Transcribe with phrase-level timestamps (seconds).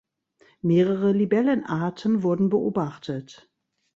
[0.63, 3.51] Mehrere Libellenarten wurden beobachtet.